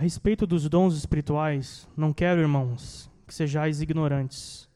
respeito 0.00 0.46
dos 0.46 0.66
dons 0.66 0.96
espirituais, 0.96 1.86
não 1.94 2.10
quero, 2.10 2.40
irmãos, 2.40 3.10
que 3.26 3.34
sejais 3.34 3.82
ignorantes. 3.82 4.66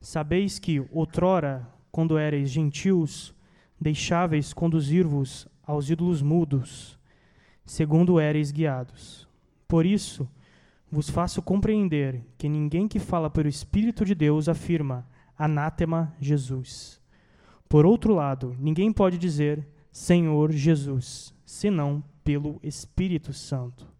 Sabeis 0.00 0.58
que, 0.58 0.84
outrora, 0.90 1.64
quando 1.92 2.18
éreis 2.18 2.50
gentios, 2.50 3.32
deixáveis 3.80 4.52
conduzir-vos 4.52 5.46
aos 5.64 5.88
ídolos 5.88 6.22
mudos, 6.22 6.98
segundo 7.64 8.18
éreis 8.18 8.50
guiados. 8.50 9.28
Por 9.68 9.86
isso, 9.86 10.28
vos 10.90 11.08
faço 11.08 11.40
compreender 11.40 12.20
que 12.36 12.48
ninguém 12.48 12.88
que 12.88 12.98
fala 12.98 13.30
pelo 13.30 13.48
Espírito 13.48 14.04
de 14.04 14.12
Deus 14.12 14.48
afirma 14.48 15.06
anátema 15.38 16.12
Jesus. 16.18 17.00
Por 17.68 17.86
outro 17.86 18.12
lado, 18.12 18.56
ninguém 18.58 18.92
pode 18.92 19.16
dizer 19.18 19.64
Senhor 19.92 20.50
Jesus, 20.50 21.32
senão 21.46 22.02
pelo 22.24 22.58
Espírito 22.60 23.32
Santo. 23.32 23.92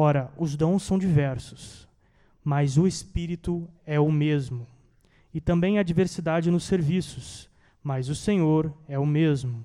Ora, 0.00 0.32
os 0.36 0.54
dons 0.54 0.84
são 0.84 0.96
diversos, 0.96 1.88
mas 2.44 2.78
o 2.78 2.86
Espírito 2.86 3.68
é 3.84 3.98
o 3.98 4.12
mesmo. 4.12 4.64
E 5.34 5.40
também 5.40 5.76
há 5.76 5.82
diversidade 5.82 6.52
nos 6.52 6.62
serviços, 6.62 7.50
mas 7.82 8.08
o 8.08 8.14
Senhor 8.14 8.72
é 8.86 8.96
o 8.96 9.04
mesmo. 9.04 9.64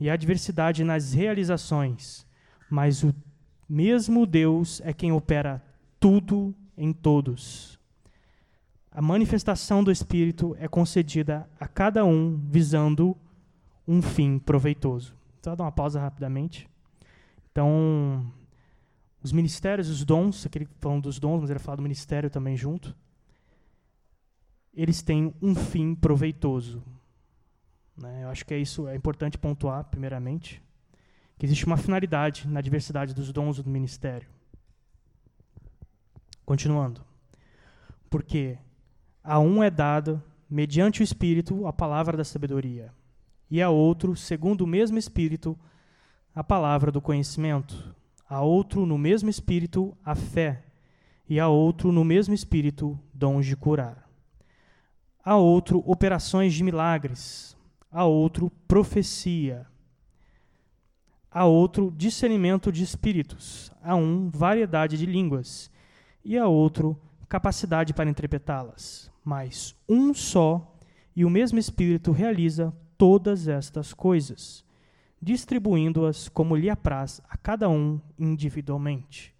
E 0.00 0.10
há 0.10 0.16
diversidade 0.16 0.82
nas 0.82 1.12
realizações, 1.12 2.26
mas 2.68 3.04
o 3.04 3.14
mesmo 3.68 4.26
Deus 4.26 4.80
é 4.84 4.92
quem 4.92 5.12
opera 5.12 5.62
tudo 6.00 6.52
em 6.76 6.92
todos. 6.92 7.78
A 8.90 9.00
manifestação 9.00 9.84
do 9.84 9.92
Espírito 9.92 10.56
é 10.58 10.66
concedida 10.66 11.48
a 11.60 11.68
cada 11.68 12.04
um 12.04 12.36
visando 12.50 13.16
um 13.86 14.02
fim 14.02 14.40
proveitoso. 14.40 15.14
Só 15.40 15.54
dar 15.54 15.62
uma 15.62 15.70
pausa 15.70 16.00
rapidamente. 16.00 16.68
Então, 17.52 18.26
os 19.22 19.32
ministérios, 19.32 19.88
os 19.88 20.04
dons, 20.04 20.46
aquele 20.46 20.68
falando 20.80 21.04
dos 21.04 21.18
dons, 21.18 21.40
mas 21.40 21.50
ele 21.50 21.58
fala 21.58 21.76
do 21.76 21.82
ministério 21.82 22.30
também 22.30 22.56
junto, 22.56 22.94
eles 24.74 25.02
têm 25.02 25.34
um 25.40 25.54
fim 25.54 25.94
proveitoso. 25.94 26.82
Né? 27.96 28.24
Eu 28.24 28.28
acho 28.28 28.44
que 28.44 28.52
é 28.52 28.58
isso, 28.58 28.86
é 28.86 28.94
importante 28.94 29.38
pontuar, 29.38 29.84
primeiramente, 29.84 30.62
que 31.38 31.46
existe 31.46 31.64
uma 31.66 31.76
finalidade 31.76 32.46
na 32.46 32.60
diversidade 32.60 33.14
dos 33.14 33.32
dons 33.32 33.62
do 33.62 33.70
ministério. 33.70 34.28
Continuando. 36.44 37.04
Porque 38.08 38.58
a 39.24 39.40
um 39.40 39.62
é 39.62 39.70
dado, 39.70 40.22
mediante 40.48 41.00
o 41.00 41.04
Espírito, 41.04 41.66
a 41.66 41.72
palavra 41.72 42.16
da 42.16 42.24
sabedoria 42.24 42.92
e 43.50 43.62
a 43.62 43.70
outro, 43.70 44.14
segundo 44.14 44.62
o 44.62 44.66
mesmo 44.66 44.98
Espírito, 44.98 45.58
a 46.34 46.44
palavra 46.44 46.92
do 46.92 47.00
conhecimento, 47.00 47.95
a 48.28 48.40
outro, 48.40 48.84
no 48.84 48.98
mesmo 48.98 49.30
Espírito, 49.30 49.96
a 50.04 50.14
fé, 50.14 50.64
e 51.28 51.40
a 51.40 51.48
outro, 51.48 51.92
no 51.92 52.04
mesmo 52.04 52.34
Espírito, 52.34 52.98
dons 53.12 53.46
de 53.46 53.56
curar. 53.56 54.08
A 55.24 55.36
outro, 55.36 55.82
operações 55.86 56.54
de 56.54 56.62
milagres, 56.62 57.56
a 57.90 58.04
outro, 58.04 58.50
profecia, 58.68 59.66
a 61.30 61.44
outro, 61.44 61.92
discernimento 61.96 62.72
de 62.72 62.82
espíritos, 62.82 63.70
a 63.82 63.94
um, 63.94 64.30
variedade 64.30 64.96
de 64.96 65.04
línguas, 65.04 65.70
e 66.24 66.36
a 66.36 66.46
outro, 66.46 67.00
capacidade 67.28 67.92
para 67.92 68.10
interpretá-las. 68.10 69.10
Mas 69.24 69.76
um 69.88 70.14
só 70.14 70.76
e 71.14 71.24
o 71.24 71.30
mesmo 71.30 71.58
Espírito 71.58 72.10
realiza 72.10 72.74
todas 72.98 73.48
estas 73.48 73.92
coisas, 73.92 74.64
distribuindo-as 75.20 76.28
como 76.28 76.56
lhe 76.56 76.70
apraz 76.70 77.20
a 77.28 77.36
cada 77.36 77.68
um 77.68 78.00
individualmente. 78.18 79.34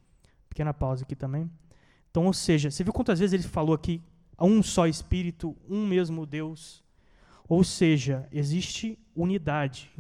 Pequena 0.49 0.73
pausa 0.73 1.05
aqui 1.05 1.15
também. 1.15 1.51
Então, 2.11 2.27
ou 2.27 2.33
seja, 2.33 2.71
você 2.71 2.83
viu 2.83 2.93
quantas 2.93 3.19
vezes 3.19 3.35
ele 3.35 3.43
falou 3.43 3.75
aqui 3.75 4.03
um 4.39 4.63
só 4.63 4.87
Espírito, 4.87 5.57
um 5.69 5.87
mesmo 5.87 6.27
Deus? 6.27 6.83
Ou 7.49 7.63
seja, 7.63 8.29
existe 8.33 8.99
unidade. 9.15 9.91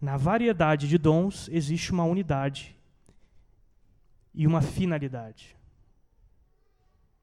Na 0.00 0.16
variedade 0.16 0.88
de 0.88 0.98
dons 0.98 1.48
existe 1.52 1.92
uma 1.92 2.04
unidade 2.04 2.76
e 4.34 4.46
uma 4.46 4.62
finalidade. 4.62 5.56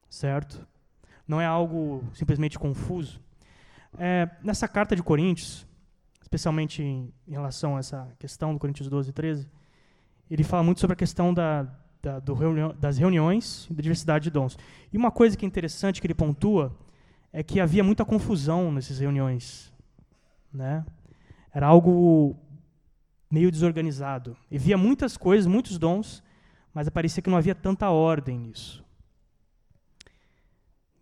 Certo? 0.08 0.66
Não 1.26 1.40
é 1.40 1.46
algo 1.46 2.04
simplesmente 2.12 2.58
confuso. 2.58 3.20
É, 3.96 4.28
nessa 4.42 4.68
carta 4.68 4.94
de 4.94 5.02
Coríntios, 5.02 5.66
especialmente 6.34 6.82
em, 6.82 7.12
em, 7.28 7.30
relação 7.30 7.76
a 7.76 7.78
essa 7.78 8.08
questão 8.18 8.52
do 8.52 8.58
Coríntios 8.58 8.88
12 8.88 9.10
e 9.10 9.12
13, 9.12 9.48
ele 10.28 10.42
fala 10.42 10.64
muito 10.64 10.80
sobre 10.80 10.94
a 10.94 10.96
questão 10.96 11.32
da, 11.32 11.62
da, 12.02 12.34
reunião, 12.34 12.74
das 12.78 12.98
reuniões 12.98 13.68
e 13.70 13.74
da 13.74 13.80
diversidade 13.80 14.24
de 14.24 14.30
dons. 14.30 14.58
E 14.92 14.96
uma 14.96 15.12
coisa 15.12 15.36
que 15.36 15.44
é 15.44 15.48
interessante 15.48 16.00
que 16.00 16.06
ele 16.08 16.14
pontua 16.14 16.76
é 17.32 17.42
que 17.42 17.60
havia 17.60 17.84
muita 17.84 18.04
confusão 18.04 18.72
nessas 18.72 18.98
reuniões. 18.98 19.72
Né? 20.52 20.84
Era 21.52 21.68
algo 21.68 22.36
meio 23.30 23.50
desorganizado. 23.50 24.36
E 24.50 24.58
via 24.58 24.76
muitas 24.76 25.16
coisas, 25.16 25.46
muitos 25.46 25.78
dons, 25.78 26.20
mas 26.72 26.88
parecia 26.88 27.22
que 27.22 27.30
não 27.30 27.38
havia 27.38 27.54
tanta 27.54 27.88
ordem 27.90 28.38
nisso. 28.38 28.84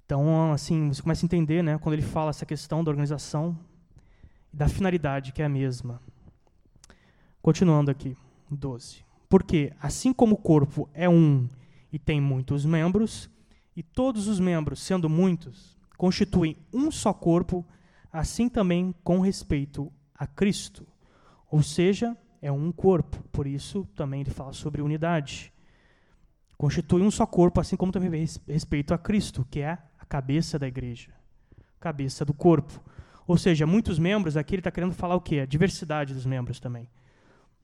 Então, 0.05 0.53
assim, 0.53 0.93
você 0.93 1.01
começa 1.01 1.25
a 1.25 1.27
entender, 1.27 1.63
né, 1.63 1.79
quando 1.79 1.95
ele 1.95 2.03
fala 2.03 2.29
essa 2.29 2.45
questão 2.45 2.85
da 2.85 2.91
organização 2.91 3.59
da 4.53 4.69
finalidade, 4.69 5.33
que 5.33 5.43
é 5.43 5.45
a 5.45 5.49
mesma. 5.49 6.01
Continuando 7.41 7.91
aqui, 7.91 8.17
12. 8.51 9.05
Porque, 9.29 9.73
assim 9.81 10.13
como 10.13 10.35
o 10.35 10.39
corpo 10.39 10.89
é 10.93 11.09
um 11.09 11.49
e 11.93 11.99
tem 11.99 12.21
muitos 12.21 12.65
membros, 12.65 13.31
e 13.75 13.83
todos 13.83 14.29
os 14.29 14.39
membros, 14.39 14.81
sendo 14.81 15.09
muitos, 15.09 15.77
constituem 15.97 16.57
um 16.73 16.91
só 16.91 17.13
corpo, 17.13 17.65
assim 18.13 18.49
também 18.49 18.95
com 19.03 19.21
respeito 19.21 19.93
a 20.15 20.27
Cristo. 20.27 20.87
Ou 21.51 21.63
seja, 21.63 22.17
é 22.41 22.53
um 22.53 22.71
corpo, 22.73 23.23
por 23.33 23.47
isso 23.47 23.87
também 23.95 24.21
ele 24.21 24.31
fala 24.31 24.53
sobre 24.53 24.83
unidade. 24.83 25.53
Constitui 26.59 27.03
um 27.03 27.11
só 27.11 27.27
corpo, 27.27 27.61
assim 27.61 27.77
como 27.77 27.93
também 27.93 28.27
respeito 28.47 28.95
a 28.95 28.99
Cristo, 28.99 29.47
que 29.51 29.61
é 29.61 29.79
cabeça 30.13 30.59
da 30.59 30.69
igreja, 30.69 31.09
cabeça 31.81 32.23
do 32.23 32.35
corpo. 32.35 32.85
Ou 33.27 33.37
seja, 33.37 33.67
muitos 33.67 33.99
membros, 33.99 34.37
aqui 34.37 34.55
ele 34.55 34.61
está 34.61 34.71
querendo 34.71 34.93
falar 34.93 35.15
o 35.15 35.21
quê? 35.21 35.41
A 35.41 35.47
diversidade 35.47 36.15
dos 36.15 36.27
membros 36.27 36.59
também. 36.59 36.89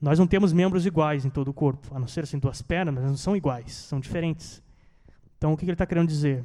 Nós 0.01 0.19
não 0.19 0.27
temos 0.27 0.53
membros 0.53 0.87
iguais 0.87 1.25
em 1.25 1.31
todo 1.31 1.49
o 1.49 1.55
corpo, 1.55 1.89
a 1.95 1.99
não 1.99 2.07
ser 2.07 2.23
assim 2.23 2.39
duas 2.39 2.63
pernas, 2.63 2.95
mas 2.95 3.05
não 3.05 3.17
são 3.17 3.37
iguais, 3.37 3.73
são 3.73 3.99
diferentes. 3.99 4.63
Então, 5.37 5.53
o 5.53 5.57
que 5.57 5.65
ele 5.65 5.73
está 5.73 5.87
querendo 5.87 6.09
dizer 6.09 6.45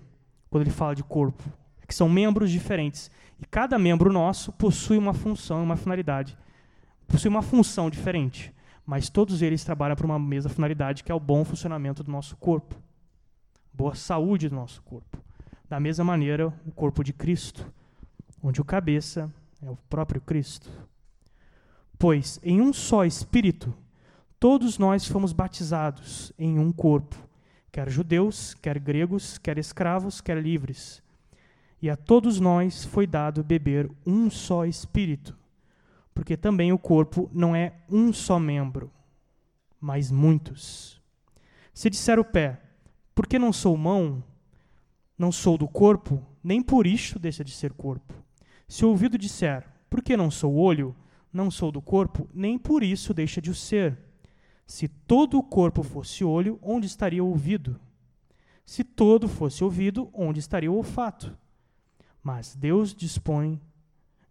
quando 0.50 0.64
ele 0.64 0.72
fala 0.72 0.96
de 0.96 1.04
corpo? 1.04 1.44
É 1.82 1.86
que 1.86 1.94
são 1.94 2.10
membros 2.10 2.50
diferentes. 2.50 3.12
E 3.40 3.46
cada 3.46 3.78
membro 3.78 4.12
nosso 4.12 4.52
possui 4.54 4.98
uma 4.98 5.14
função, 5.14 5.64
uma 5.64 5.76
finalidade. 5.76 6.38
Possui 7.08 7.30
uma 7.30 7.42
função 7.42 7.90
diferente. 7.90 8.54
Mas 8.86 9.10
todos 9.10 9.42
eles 9.42 9.64
trabalham 9.64 9.96
para 9.96 10.06
uma 10.06 10.20
mesma 10.20 10.50
finalidade, 10.50 11.04
que 11.04 11.12
é 11.12 11.16
o 11.16 11.20
bom 11.20 11.46
funcionamento 11.46 12.04
do 12.04 12.12
nosso 12.12 12.36
corpo. 12.38 12.76
Boa 13.74 13.96
saúde 13.96 14.50
do 14.50 14.56
nosso 14.56 14.82
corpo. 14.82 15.18
Da 15.70 15.80
mesma 15.80 16.04
maneira, 16.04 16.48
o 16.66 16.72
corpo 16.72 17.04
de 17.04 17.14
Cristo, 17.14 17.72
onde 18.44 18.60
o 18.60 18.66
cabeça 18.66 19.34
é 19.62 19.70
o 19.70 19.78
próprio 19.90 20.20
Cristo. 20.20 20.70
Pois 21.98 22.40
em 22.44 22.62
um 22.62 22.74
só 22.74 23.06
Espírito, 23.06 23.74
todos 24.40 24.78
nós 24.78 25.08
fomos 25.08 25.32
batizados 25.32 26.34
em 26.38 26.60
um 26.60 26.72
corpo, 26.72 27.16
quer 27.72 27.90
judeus, 27.90 28.54
quer 28.54 28.78
gregos, 28.78 29.38
quer 29.38 29.58
escravos, 29.58 30.20
quer 30.20 30.38
livres. 30.38 31.02
E 31.82 31.90
a 31.90 31.96
todos 31.96 32.40
nós 32.40 32.84
foi 32.84 33.08
dado 33.08 33.44
beber 33.44 33.90
um 34.06 34.30
só 34.30 34.66
Espírito, 34.66 35.38
porque 36.14 36.36
também 36.36 36.74
o 36.74 36.78
corpo 36.78 37.30
não 37.34 37.56
é 37.56 37.74
um 37.90 38.12
só 38.12 38.38
membro, 38.38 38.92
mas 39.80 40.12
muitos. 40.12 41.02
Se 41.74 41.90
disser 41.90 42.20
o 42.20 42.26
pé, 42.26 42.62
por 43.16 43.26
que 43.26 43.40
não 43.40 43.54
sou 43.54 43.78
mão? 43.78 44.22
não 45.18 45.32
sou 45.32 45.58
do 45.58 45.68
corpo, 45.68 46.22
nem 46.44 46.62
por 46.62 46.86
isso 46.86 47.20
deixa 47.20 47.44
de 47.44 47.52
ser 47.52 47.72
corpo. 47.74 48.14
Se 48.68 48.86
o 48.86 48.90
ouvido 48.90 49.18
disser, 49.18 49.68
por 49.90 50.02
que 50.02 50.18
não 50.18 50.32
sou 50.32 50.56
olho, 50.56 50.96
não 51.32 51.50
sou 51.50 51.72
do 51.72 51.82
corpo, 51.82 52.28
nem 52.34 52.58
por 52.58 52.84
isso 52.84 53.14
deixa 53.14 53.42
de 53.42 53.50
o 53.50 53.56
ser. 53.56 53.98
Se 54.66 54.88
todo 54.88 55.38
o 55.38 55.44
corpo 55.44 55.84
fosse 55.84 56.24
olho, 56.24 56.60
onde 56.62 56.88
estaria 56.88 57.24
o 57.24 57.28
ouvido? 57.28 57.80
Se 58.66 58.84
todo 58.84 59.28
fosse 59.28 59.64
ouvido, 59.64 60.10
onde 60.14 60.40
estaria 60.40 60.72
o 60.72 60.76
olfato? 60.76 61.36
Mas 62.22 62.56
Deus 62.56 62.94
dispõe, 62.94 63.60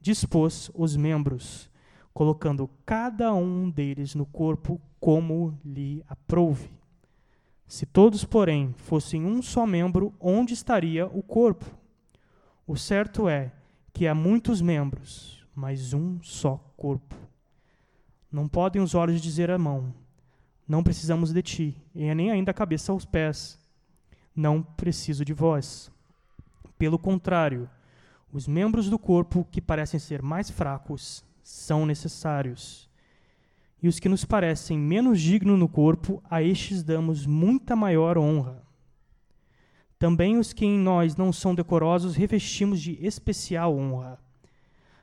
dispôs 0.00 0.70
os 0.74 0.96
membros, 0.96 1.70
colocando 2.14 2.68
cada 2.86 3.34
um 3.34 3.68
deles 3.70 4.14
no 4.14 4.24
corpo 4.24 4.80
como 4.98 5.58
lhe 5.64 6.02
aprouve. 6.08 6.70
Se 7.66 7.86
todos, 7.86 8.24
porém, 8.24 8.74
fossem 8.76 9.24
um 9.24 9.42
só 9.42 9.66
membro, 9.66 10.14
onde 10.20 10.54
estaria 10.54 11.06
o 11.06 11.22
corpo? 11.22 11.64
O 12.66 12.76
certo 12.76 13.28
é 13.28 13.52
que 13.92 14.06
há 14.06 14.14
muitos 14.14 14.60
membros, 14.60 15.44
mas 15.54 15.92
um 15.92 16.20
só 16.22 16.56
corpo. 16.76 17.14
Não 18.30 18.48
podem 18.48 18.80
os 18.80 18.94
olhos 18.94 19.20
dizer 19.20 19.50
à 19.50 19.58
mão: 19.58 19.94
Não 20.66 20.82
precisamos 20.82 21.32
de 21.32 21.42
ti, 21.42 21.76
e 21.94 22.14
nem 22.14 22.30
ainda 22.30 22.50
a 22.50 22.54
cabeça 22.54 22.92
aos 22.92 23.04
pés. 23.04 23.58
Não 24.34 24.62
preciso 24.62 25.24
de 25.24 25.34
vós. 25.34 25.92
Pelo 26.78 26.98
contrário, 26.98 27.68
os 28.32 28.48
membros 28.48 28.88
do 28.88 28.98
corpo 28.98 29.46
que 29.50 29.60
parecem 29.60 30.00
ser 30.00 30.22
mais 30.22 30.50
fracos 30.50 31.22
são 31.42 31.84
necessários. 31.84 32.88
E 33.82 33.88
os 33.88 33.98
que 33.98 34.08
nos 34.08 34.24
parecem 34.24 34.78
menos 34.78 35.20
dignos 35.20 35.58
no 35.58 35.68
corpo, 35.68 36.22
a 36.30 36.42
estes 36.42 36.82
damos 36.82 37.26
muita 37.26 37.76
maior 37.76 38.16
honra. 38.16 38.61
Também 40.02 40.36
os 40.36 40.52
que 40.52 40.66
em 40.66 40.76
nós 40.76 41.14
não 41.14 41.32
são 41.32 41.54
decorosos 41.54 42.16
revestimos 42.16 42.80
de 42.80 42.98
especial 43.06 43.78
honra. 43.78 44.18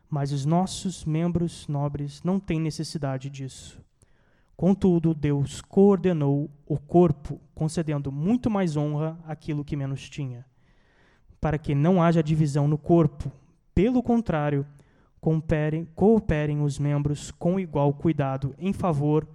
Mas 0.09 0.33
os 0.33 0.43
nossos 0.43 1.05
membros 1.05 1.69
nobres 1.69 2.21
não 2.21 2.37
têm 2.37 2.59
necessidade 2.59 3.29
disso. 3.29 3.81
Contudo, 4.57 5.13
Deus 5.13 5.61
coordenou 5.61 6.51
o 6.65 6.77
corpo, 6.77 7.39
concedendo 7.55 8.11
muito 8.11 8.49
mais 8.49 8.75
honra 8.75 9.17
àquilo 9.25 9.63
que 9.63 9.77
menos 9.77 10.09
tinha, 10.09 10.45
para 11.39 11.57
que 11.57 11.73
não 11.73 12.03
haja 12.03 12.21
divisão 12.21 12.67
no 12.67 12.77
corpo. 12.77 13.31
Pelo 13.73 14.03
contrário, 14.03 14.67
cooperem, 15.21 15.85
cooperem 15.95 16.61
os 16.61 16.77
membros 16.77 17.31
com 17.31 17.57
igual 17.57 17.93
cuidado 17.93 18.53
em 18.59 18.73
favor 18.73 19.25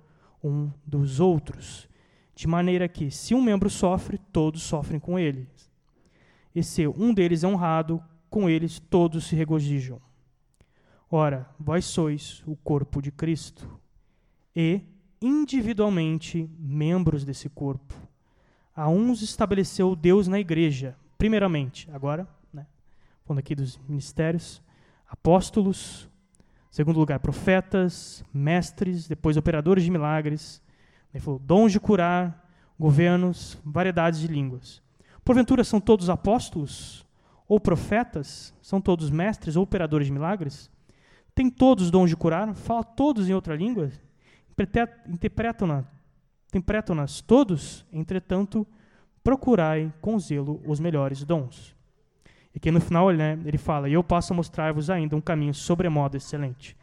um 0.42 0.70
dos 0.86 1.20
outros, 1.20 1.88
de 2.34 2.48
maneira 2.48 2.88
que, 2.88 3.10
se 3.10 3.34
um 3.34 3.42
membro 3.42 3.70
sofre, 3.70 4.18
todos 4.32 4.62
sofrem 4.62 4.98
com 4.98 5.18
ele. 5.18 5.48
E 6.54 6.62
se 6.62 6.86
um 6.86 7.14
deles 7.14 7.44
é 7.44 7.48
honrado, 7.48 8.02
com 8.28 8.48
eles 8.48 8.78
todos 8.78 9.24
se 9.24 9.36
regozijam. 9.36 10.00
Ora, 11.10 11.48
vós 11.58 11.84
sois 11.84 12.42
o 12.46 12.56
corpo 12.56 13.00
de 13.00 13.12
Cristo, 13.12 13.80
e 14.54 14.80
individualmente 15.20 16.50
membros 16.58 17.24
desse 17.24 17.48
corpo. 17.48 17.94
A 18.74 18.88
uns 18.88 19.22
estabeleceu 19.22 19.94
Deus 19.94 20.26
na 20.26 20.40
igreja, 20.40 20.96
primeiramente, 21.16 21.88
agora, 21.92 22.28
né, 22.52 22.66
falando 23.24 23.38
aqui 23.38 23.54
dos 23.54 23.78
ministérios, 23.88 24.60
apóstolos, 25.08 26.08
segundo 26.70 26.98
lugar, 26.98 27.20
profetas, 27.20 28.24
mestres, 28.34 29.06
depois 29.06 29.36
operadores 29.36 29.84
de 29.84 29.90
milagres, 29.90 30.60
ele 31.14 31.22
falou 31.22 31.38
dons 31.38 31.70
de 31.70 31.78
curar, 31.78 32.44
governos, 32.78 33.56
variedades 33.64 34.18
de 34.20 34.26
línguas. 34.26 34.82
Porventura 35.24 35.62
são 35.62 35.80
todos 35.80 36.10
apóstolos 36.10 37.06
ou 37.48 37.60
profetas? 37.60 38.52
São 38.60 38.80
todos 38.80 39.10
mestres 39.10 39.54
ou 39.54 39.62
operadores 39.62 40.08
de 40.08 40.12
milagres? 40.12 40.68
Tem 41.34 41.48
todos 41.48 41.90
dons 41.90 42.10
de 42.10 42.16
curar? 42.16 42.52
Fala 42.54 42.82
todos 42.82 43.28
em 43.28 43.32
outra 43.32 43.54
língua? 43.54 43.90
interpretam-nas 45.08 45.84
interpretam 46.48 46.96
todos, 47.26 47.84
entretanto, 47.92 48.66
procurai 49.24 49.92
com 50.00 50.18
zelo 50.18 50.62
os 50.66 50.78
melhores 50.78 51.24
dons. 51.24 51.74
E 52.54 52.60
que 52.60 52.70
no 52.70 52.80
final 52.80 53.10
né, 53.10 53.36
ele 53.44 53.58
fala, 53.58 53.88
e 53.88 53.94
eu 53.94 54.04
posso 54.04 54.32
mostrar-vos 54.32 54.88
ainda 54.88 55.16
um 55.16 55.20
caminho 55.20 55.52
sobremodo 55.52 56.16
excelente. 56.16 56.76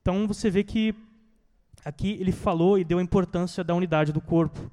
Então 0.00 0.26
você 0.26 0.48
vê 0.48 0.64
que 0.64 0.94
aqui 1.84 2.16
ele 2.20 2.32
falou 2.32 2.78
e 2.78 2.84
deu 2.84 2.98
a 2.98 3.02
importância 3.02 3.62
da 3.64 3.74
unidade 3.74 4.12
do 4.12 4.20
corpo, 4.20 4.70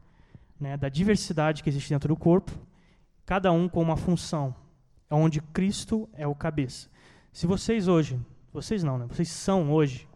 né, 0.60 0.78
da 0.78 0.90
diversidade 0.90 1.64
que 1.64 1.70
existe 1.70 1.90
dentro 1.90 2.10
do 2.10 2.20
corpo, 2.20 2.52
cada 3.26 3.52
um 3.52 3.68
com 3.70 3.82
uma 3.82 3.98
função, 3.98 4.56
onde 5.10 5.42
Cristo 5.42 6.10
é 6.14 6.28
o 6.28 6.36
cabeça. 6.36 6.90
Se 7.32 7.48
vocês 7.48 7.88
hoje, 7.88 8.20
vocês 8.52 8.84
não, 8.84 8.98
né, 8.98 9.06
vocês 9.08 9.30
são 9.30 9.72
hoje 9.72 10.08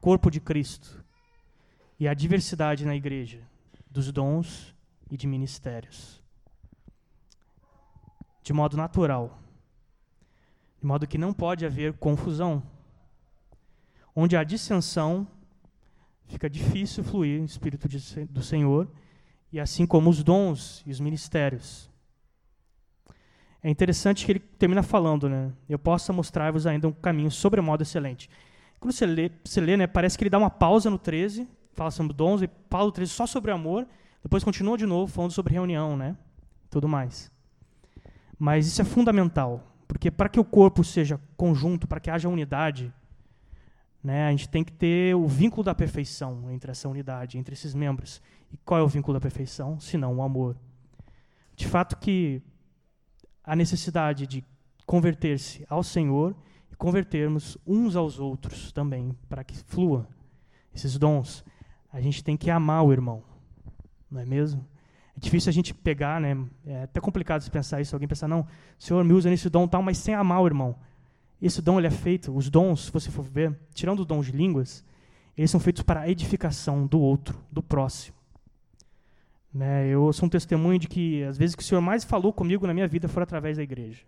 corpo 0.00 0.30
de 0.30 0.40
Cristo, 0.40 1.04
e 1.98 2.06
a 2.06 2.14
diversidade 2.14 2.86
na 2.86 2.94
igreja 2.94 3.42
dos 3.90 4.12
dons 4.12 4.74
e 5.10 5.16
de 5.16 5.26
ministérios. 5.26 6.22
De 8.42 8.52
modo 8.52 8.76
natural. 8.76 9.38
De 10.80 10.86
modo 10.86 11.06
que 11.06 11.18
não 11.18 11.32
pode 11.32 11.66
haver 11.66 11.94
confusão. 11.94 12.62
Onde 14.14 14.36
há 14.36 14.44
dissensão, 14.44 15.26
fica 16.28 16.48
difícil 16.48 17.02
fluir 17.02 17.40
o 17.40 17.44
Espírito 17.44 17.88
de, 17.88 17.98
do 18.26 18.42
Senhor, 18.42 18.88
e 19.52 19.58
assim 19.58 19.86
como 19.86 20.10
os 20.10 20.22
dons 20.22 20.82
e 20.86 20.90
os 20.90 21.00
ministérios. 21.00 21.90
É 23.62 23.68
interessante 23.70 24.24
que 24.24 24.32
ele 24.32 24.38
termina 24.38 24.82
falando, 24.82 25.28
né? 25.28 25.52
Eu 25.68 25.78
possa 25.78 26.12
mostrar-vos 26.12 26.66
ainda 26.66 26.86
um 26.86 26.92
caminho 26.92 27.30
sobremodo 27.30 27.82
excelente. 27.82 28.30
Quando 28.78 28.92
você 28.92 29.04
lê, 29.04 29.30
você 29.44 29.60
lê 29.60 29.76
né, 29.76 29.86
parece 29.86 30.16
que 30.16 30.22
ele 30.22 30.30
dá 30.30 30.38
uma 30.38 30.50
pausa 30.50 30.88
no 30.88 30.98
13, 30.98 31.48
fala 31.72 31.90
sobre 31.90 32.12
dons, 32.12 32.42
e 32.42 32.46
Paulo 32.46 32.92
13 32.92 33.10
só 33.10 33.26
sobre 33.26 33.50
amor, 33.50 33.86
depois 34.22 34.44
continua 34.44 34.76
de 34.76 34.86
novo 34.86 35.12
falando 35.12 35.32
sobre 35.32 35.54
reunião, 35.54 35.96
né? 35.96 36.16
Tudo 36.70 36.86
mais. 36.86 37.32
Mas 38.38 38.66
isso 38.66 38.80
é 38.80 38.84
fundamental, 38.84 39.74
porque 39.88 40.10
para 40.10 40.28
que 40.28 40.38
o 40.38 40.44
corpo 40.44 40.84
seja 40.84 41.20
conjunto, 41.36 41.88
para 41.88 41.98
que 41.98 42.10
haja 42.10 42.28
unidade, 42.28 42.92
né, 44.02 44.28
a 44.28 44.30
gente 44.30 44.48
tem 44.48 44.62
que 44.62 44.72
ter 44.72 45.14
o 45.14 45.26
vínculo 45.26 45.64
da 45.64 45.74
perfeição 45.74 46.50
entre 46.50 46.70
essa 46.70 46.88
unidade, 46.88 47.38
entre 47.38 47.54
esses 47.54 47.74
membros. 47.74 48.22
E 48.52 48.56
qual 48.58 48.80
é 48.80 48.82
o 48.82 48.88
vínculo 48.88 49.14
da 49.14 49.20
perfeição? 49.20 49.78
Senão 49.80 50.16
o 50.16 50.22
amor. 50.22 50.56
De 51.56 51.66
fato 51.66 51.96
que 51.96 52.40
a 53.42 53.56
necessidade 53.56 54.26
de 54.26 54.44
converter-se 54.86 55.64
ao 55.68 55.82
Senhor 55.82 56.34
e 56.70 56.76
convertermos 56.76 57.58
uns 57.66 57.96
aos 57.96 58.18
outros 58.18 58.72
também, 58.72 59.16
para 59.28 59.42
que 59.42 59.56
flua 59.56 60.08
esses 60.72 60.98
dons 60.98 61.44
a 61.92 62.00
gente 62.00 62.22
tem 62.22 62.36
que 62.36 62.50
amar 62.50 62.84
o 62.84 62.92
irmão, 62.92 63.22
não 64.10 64.20
é 64.20 64.26
mesmo? 64.26 64.64
É 65.16 65.20
difícil 65.20 65.50
a 65.50 65.52
gente 65.52 65.74
pegar, 65.74 66.20
né? 66.20 66.36
É 66.64 66.82
até 66.84 67.00
complicado 67.00 67.40
se 67.40 67.50
pensar 67.50 67.80
isso. 67.80 67.94
Alguém 67.94 68.06
pensar, 68.06 68.28
não, 68.28 68.40
o 68.40 68.46
Senhor 68.78 69.02
me 69.04 69.12
usa 69.12 69.28
nesse 69.28 69.50
dom 69.50 69.66
tal, 69.66 69.82
mas 69.82 69.98
sem 69.98 70.14
amar 70.14 70.40
o 70.40 70.46
irmão. 70.46 70.76
Esse 71.40 71.62
dom 71.62 71.78
ele 71.78 71.86
é 71.86 71.90
feito, 71.90 72.34
os 72.34 72.50
dons, 72.50 72.86
se 72.86 72.90
você 72.90 73.10
for 73.10 73.22
ver, 73.22 73.56
tirando 73.72 74.00
os 74.00 74.06
dons 74.06 74.26
de 74.26 74.32
línguas, 74.32 74.84
eles 75.36 75.50
são 75.50 75.60
feitos 75.60 75.82
para 75.82 76.00
a 76.00 76.08
edificação 76.08 76.86
do 76.86 77.00
outro, 77.00 77.38
do 77.50 77.62
próximo. 77.62 78.16
Né? 79.54 79.88
Eu 79.88 80.12
sou 80.12 80.26
um 80.26 80.28
testemunho 80.28 80.78
de 80.78 80.88
que, 80.88 81.22
às 81.22 81.38
vezes, 81.38 81.54
que 81.54 81.62
o 81.62 81.64
Senhor 81.64 81.80
mais 81.80 82.04
falou 82.04 82.32
comigo 82.32 82.66
na 82.66 82.74
minha 82.74 82.88
vida 82.88 83.08
foi 83.08 83.22
através 83.22 83.56
da 83.56 83.62
igreja, 83.62 84.02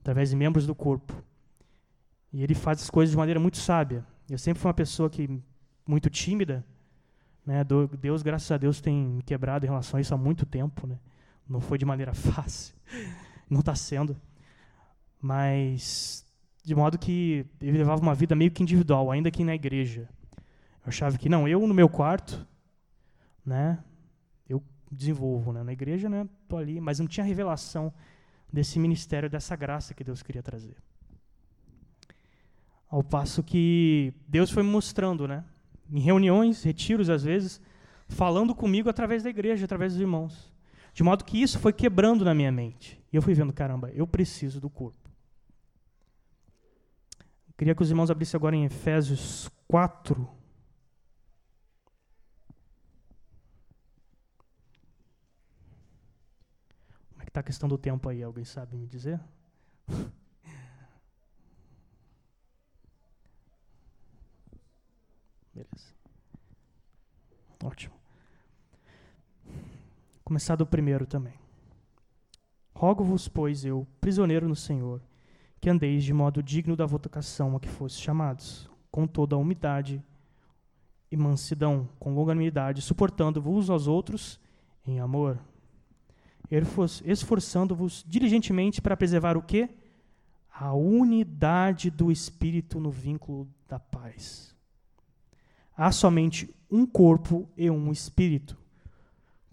através 0.00 0.30
de 0.30 0.36
membros 0.36 0.66
do 0.66 0.74
corpo. 0.74 1.12
E 2.32 2.42
Ele 2.42 2.54
faz 2.54 2.80
as 2.80 2.88
coisas 2.88 3.10
de 3.10 3.16
maneira 3.16 3.40
muito 3.40 3.58
sábia. 3.58 4.06
Eu 4.28 4.38
sempre 4.38 4.60
fui 4.60 4.68
uma 4.68 4.74
pessoa 4.74 5.10
que 5.10 5.28
muito 5.84 6.08
tímida. 6.08 6.64
Né? 7.44 7.64
Deus, 8.00 8.22
graças 8.22 8.50
a 8.52 8.56
Deus, 8.56 8.80
tem 8.80 8.94
me 8.94 9.22
quebrado 9.24 9.66
em 9.66 9.68
relação 9.68 9.98
a 9.98 10.00
isso 10.00 10.14
há 10.14 10.16
muito 10.16 10.46
tempo. 10.46 10.86
Né? 10.86 10.96
Não 11.48 11.60
foi 11.60 11.76
de 11.76 11.84
maneira 11.84 12.14
fácil, 12.14 12.74
não 13.48 13.60
está 13.60 13.74
sendo. 13.74 14.16
Mas, 15.20 16.26
de 16.64 16.74
modo 16.74 16.98
que 16.98 17.46
ele 17.60 17.78
levava 17.78 18.00
uma 18.00 18.14
vida 18.14 18.34
meio 18.34 18.50
que 18.50 18.62
individual, 18.62 19.10
ainda 19.10 19.30
que 19.30 19.44
na 19.44 19.54
igreja. 19.54 20.08
Eu 20.84 20.88
achava 20.88 21.18
que, 21.18 21.28
não, 21.28 21.46
eu 21.46 21.66
no 21.66 21.74
meu 21.74 21.88
quarto, 21.88 22.46
né, 23.44 23.78
eu 24.48 24.62
desenvolvo. 24.90 25.52
Né? 25.52 25.62
Na 25.62 25.72
igreja, 25.72 26.08
né, 26.08 26.26
estou 26.42 26.58
ali, 26.58 26.80
mas 26.80 26.98
não 26.98 27.06
tinha 27.06 27.24
revelação 27.24 27.92
desse 28.52 28.78
ministério, 28.78 29.28
dessa 29.28 29.54
graça 29.54 29.94
que 29.94 30.02
Deus 30.02 30.22
queria 30.22 30.42
trazer. 30.42 30.76
Ao 32.88 33.04
passo 33.04 33.42
que 33.42 34.12
Deus 34.26 34.50
foi 34.50 34.62
me 34.62 34.70
mostrando, 34.70 35.28
né? 35.28 35.44
em 35.92 36.00
reuniões, 36.00 36.62
retiros 36.62 37.10
às 37.10 37.24
vezes, 37.24 37.60
falando 38.08 38.54
comigo 38.54 38.88
através 38.88 39.22
da 39.22 39.30
igreja, 39.30 39.64
através 39.64 39.92
dos 39.92 40.00
irmãos. 40.00 40.52
De 40.92 41.02
modo 41.02 41.24
que 41.24 41.40
isso 41.40 41.58
foi 41.58 41.72
quebrando 41.72 42.24
na 42.24 42.34
minha 42.34 42.50
mente. 42.50 43.00
E 43.12 43.16
eu 43.16 43.22
fui 43.22 43.34
vendo, 43.34 43.52
caramba, 43.52 43.90
eu 43.90 44.06
preciso 44.06 44.60
do 44.60 44.70
corpo. 44.70 45.09
Queria 47.60 47.74
que 47.74 47.82
os 47.82 47.90
irmãos 47.90 48.10
abrissem 48.10 48.38
agora 48.38 48.56
em 48.56 48.64
Efésios 48.64 49.50
4. 49.68 50.14
Como 57.10 57.20
é 57.20 57.24
que 57.24 57.28
está 57.28 57.40
a 57.40 57.42
questão 57.42 57.68
do 57.68 57.76
tempo 57.76 58.08
aí? 58.08 58.22
Alguém 58.22 58.46
sabe 58.46 58.78
me 58.78 58.86
dizer? 58.86 59.20
Beleza. 65.52 65.94
Ótimo. 67.62 67.94
Começar 70.24 70.56
do 70.56 70.66
primeiro 70.66 71.06
também. 71.06 71.38
Rogo-vos, 72.74 73.28
pois 73.28 73.66
eu, 73.66 73.86
prisioneiro 74.00 74.48
no 74.48 74.56
Senhor, 74.56 75.02
que 75.60 75.68
andeis 75.68 76.02
de 76.02 76.12
modo 76.12 76.42
digno 76.42 76.74
da 76.74 76.86
vocação 76.86 77.54
a 77.54 77.60
que 77.60 77.68
fostes 77.68 78.00
chamados, 78.00 78.68
com 78.90 79.06
toda 79.06 79.36
a 79.36 79.38
humildade 79.38 80.02
e 81.10 81.16
mansidão, 81.16 81.88
com 81.98 82.14
longanimidade, 82.14 82.80
suportando-vos 82.80 83.68
aos 83.68 83.86
outros 83.86 84.40
em 84.86 85.00
amor, 85.00 85.38
esforçando-vos 87.04 88.04
diligentemente 88.08 88.80
para 88.80 88.96
preservar 88.96 89.36
o 89.36 89.42
quê? 89.42 89.68
A 90.50 90.72
unidade 90.72 91.90
do 91.90 92.10
Espírito 92.10 92.80
no 92.80 92.90
vínculo 92.90 93.48
da 93.68 93.78
paz. 93.78 94.54
Há 95.76 95.92
somente 95.92 96.54
um 96.70 96.86
corpo 96.86 97.48
e 97.56 97.70
um 97.70 97.90
espírito, 97.92 98.56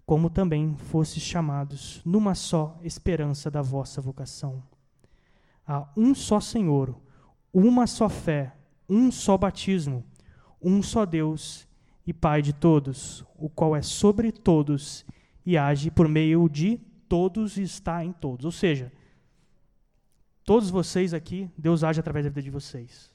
como 0.04 0.28
também 0.28 0.74
fostes 0.76 1.22
chamados 1.22 2.02
numa 2.04 2.34
só 2.34 2.78
esperança 2.82 3.50
da 3.50 3.62
vossa 3.62 4.00
vocação. 4.00 4.62
Há 5.68 5.86
um 5.94 6.14
só 6.14 6.40
Senhor, 6.40 6.98
uma 7.52 7.86
só 7.86 8.08
fé, 8.08 8.56
um 8.88 9.12
só 9.12 9.36
batismo, 9.36 10.02
um 10.62 10.82
só 10.82 11.04
Deus 11.04 11.68
e 12.06 12.14
Pai 12.14 12.40
de 12.40 12.54
todos, 12.54 13.22
o 13.36 13.50
qual 13.50 13.76
é 13.76 13.82
sobre 13.82 14.32
todos 14.32 15.04
e 15.44 15.58
age 15.58 15.90
por 15.90 16.08
meio 16.08 16.48
de 16.48 16.78
todos 17.06 17.58
e 17.58 17.62
está 17.62 18.02
em 18.02 18.12
todos. 18.12 18.46
Ou 18.46 18.50
seja, 18.50 18.90
todos 20.42 20.70
vocês 20.70 21.12
aqui, 21.12 21.50
Deus 21.56 21.84
age 21.84 22.00
através 22.00 22.24
da 22.24 22.30
vida 22.30 22.42
de 22.42 22.50
vocês, 22.50 23.12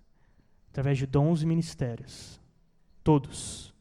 através 0.69 0.99
de 0.99 1.07
dons 1.07 1.41
e 1.41 1.47
ministérios. 1.47 2.39
Todos. 3.03 3.73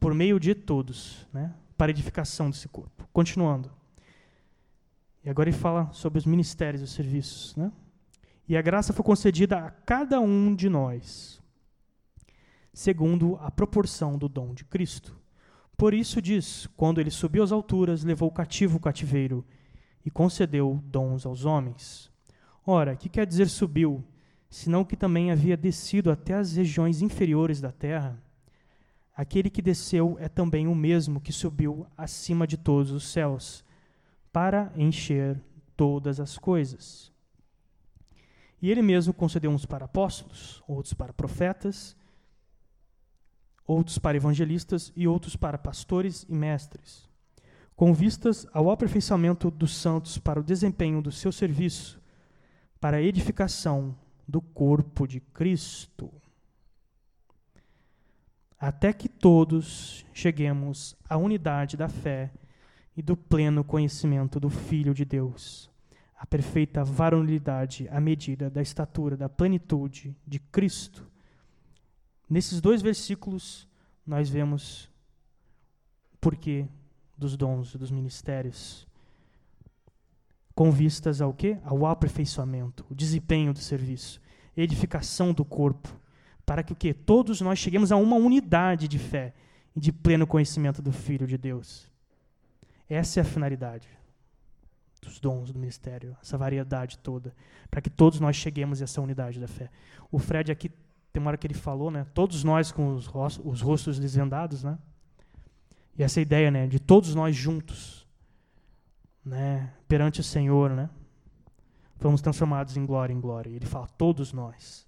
Por 0.00 0.12
meio 0.12 0.40
de 0.40 0.56
todos, 0.56 1.24
né? 1.32 1.54
para 1.78 1.92
edificação 1.92 2.50
desse 2.50 2.68
corpo. 2.68 3.08
Continuando. 3.12 3.81
E 5.24 5.30
agora 5.30 5.48
ele 5.48 5.56
fala 5.56 5.90
sobre 5.92 6.18
os 6.18 6.26
ministérios 6.26 6.80
e 6.80 6.84
os 6.84 6.92
serviços. 6.92 7.54
Né? 7.56 7.70
E 8.48 8.56
a 8.56 8.62
graça 8.62 8.92
foi 8.92 9.04
concedida 9.04 9.58
a 9.58 9.70
cada 9.70 10.20
um 10.20 10.54
de 10.54 10.68
nós, 10.68 11.40
segundo 12.72 13.36
a 13.40 13.50
proporção 13.50 14.18
do 14.18 14.28
dom 14.28 14.52
de 14.52 14.64
Cristo. 14.64 15.16
Por 15.76 15.94
isso 15.94 16.20
diz: 16.20 16.68
quando 16.76 17.00
ele 17.00 17.10
subiu 17.10 17.42
às 17.42 17.52
alturas, 17.52 18.04
levou 18.04 18.30
cativo 18.30 18.76
o 18.76 18.80
cativeiro 18.80 19.44
e 20.04 20.10
concedeu 20.10 20.82
dons 20.84 21.24
aos 21.24 21.44
homens. 21.44 22.10
Ora, 22.66 22.96
que 22.96 23.08
quer 23.08 23.26
dizer 23.26 23.48
subiu, 23.48 24.04
senão 24.48 24.84
que 24.84 24.96
também 24.96 25.30
havia 25.30 25.56
descido 25.56 26.10
até 26.10 26.34
as 26.34 26.54
regiões 26.54 27.02
inferiores 27.02 27.60
da 27.60 27.72
terra? 27.72 28.22
Aquele 29.16 29.50
que 29.50 29.60
desceu 29.60 30.16
é 30.18 30.28
também 30.28 30.66
o 30.66 30.74
mesmo 30.74 31.20
que 31.20 31.32
subiu 31.32 31.86
acima 31.96 32.46
de 32.46 32.56
todos 32.56 32.90
os 32.90 33.08
céus, 33.08 33.64
para 34.32 34.72
encher 34.76 35.38
todas 35.76 36.18
as 36.18 36.38
coisas. 36.38 37.12
E 38.60 38.70
ele 38.70 38.80
mesmo 38.80 39.12
concedeu 39.12 39.50
uns 39.50 39.66
para 39.66 39.84
apóstolos, 39.84 40.62
outros 40.66 40.94
para 40.94 41.12
profetas, 41.12 41.96
outros 43.66 43.98
para 43.98 44.16
evangelistas 44.16 44.92
e 44.96 45.06
outros 45.06 45.36
para 45.36 45.58
pastores 45.58 46.24
e 46.28 46.32
mestres, 46.32 47.08
com 47.74 47.92
vistas 47.92 48.46
ao 48.52 48.70
aperfeiçoamento 48.70 49.50
dos 49.50 49.74
santos 49.76 50.18
para 50.18 50.40
o 50.40 50.44
desempenho 50.44 51.02
do 51.02 51.10
seu 51.10 51.32
serviço, 51.32 52.00
para 52.80 52.98
a 52.98 53.02
edificação 53.02 53.94
do 54.26 54.40
corpo 54.40 55.06
de 55.06 55.20
Cristo, 55.20 56.10
até 58.58 58.92
que 58.92 59.08
todos 59.08 60.06
cheguemos 60.12 60.96
à 61.08 61.16
unidade 61.16 61.76
da 61.76 61.88
fé 61.88 62.30
e 62.96 63.02
do 63.02 63.16
pleno 63.16 63.64
conhecimento 63.64 64.38
do 64.38 64.50
Filho 64.50 64.92
de 64.94 65.04
Deus 65.04 65.72
a 66.22 66.26
perfeita 66.26 66.84
varonilidade 66.84 67.88
à 67.90 68.00
medida 68.00 68.48
da 68.48 68.62
estatura 68.62 69.16
da 69.16 69.28
plenitude 69.28 70.16
de 70.24 70.38
Cristo. 70.38 71.04
Nesses 72.30 72.60
dois 72.60 72.80
versículos, 72.80 73.66
nós 74.06 74.28
vemos 74.28 74.84
o 76.14 76.18
porquê 76.20 76.68
dos 77.18 77.36
dons 77.36 77.74
dos 77.74 77.90
ministérios, 77.90 78.86
com 80.54 80.70
vistas 80.70 81.20
ao 81.20 81.34
quê? 81.34 81.58
Ao 81.64 81.86
aperfeiçoamento, 81.86 82.86
o 82.88 82.94
desempenho 82.94 83.52
do 83.52 83.58
serviço, 83.58 84.20
edificação 84.56 85.32
do 85.34 85.44
corpo, 85.44 85.88
para 86.46 86.62
que 86.62 86.72
o 86.72 86.76
quê? 86.76 86.94
Todos 86.94 87.40
nós 87.40 87.58
cheguemos 87.58 87.90
a 87.90 87.96
uma 87.96 88.14
unidade 88.14 88.86
de 88.86 88.98
fé 89.00 89.34
e 89.74 89.80
de 89.80 89.90
pleno 89.90 90.24
conhecimento 90.24 90.80
do 90.80 90.92
Filho 90.92 91.26
de 91.26 91.36
Deus. 91.36 91.91
Essa 92.92 93.20
é 93.20 93.22
a 93.22 93.24
finalidade 93.24 93.88
dos 95.00 95.18
dons 95.18 95.50
do 95.50 95.58
ministério, 95.58 96.14
essa 96.20 96.36
variedade 96.36 96.98
toda, 96.98 97.34
para 97.70 97.80
que 97.80 97.88
todos 97.88 98.20
nós 98.20 98.36
cheguemos 98.36 98.82
a 98.82 98.84
essa 98.84 99.00
unidade 99.00 99.40
da 99.40 99.48
fé. 99.48 99.70
O 100.10 100.18
Fred 100.18 100.52
aqui, 100.52 100.68
tem 101.10 101.22
uma 101.22 101.28
hora 101.28 101.38
que 101.38 101.46
ele 101.46 101.54
falou, 101.54 101.90
né? 101.90 102.06
Todos 102.12 102.44
nós 102.44 102.70
com 102.70 102.94
os, 102.94 103.06
rostos, 103.06 103.44
os 103.46 103.62
rostos 103.62 103.98
desvendados, 103.98 104.62
né? 104.62 104.78
E 105.96 106.02
essa 106.02 106.20
ideia, 106.20 106.50
né? 106.50 106.66
De 106.66 106.78
todos 106.78 107.14
nós 107.14 107.34
juntos, 107.34 108.06
né? 109.24 109.72
Perante 109.88 110.20
o 110.20 110.24
Senhor, 110.24 110.70
né? 110.70 110.90
Fomos 111.96 112.20
transformados 112.20 112.76
em 112.76 112.84
glória 112.84 113.14
em 113.14 113.20
glória. 113.20 113.48
E 113.48 113.56
ele 113.56 113.64
fala, 113.64 113.88
todos 113.96 114.34
nós. 114.34 114.86